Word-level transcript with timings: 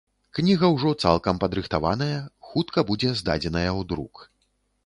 Кніга 0.37 0.69
ўжо 0.75 0.93
цалкам 1.07 1.41
падрыхтаваная, 1.43 2.17
хутка 2.53 2.87
будзе 2.91 3.15
здадзеная 3.21 3.69
ў 3.79 3.93
друк. 3.93 4.27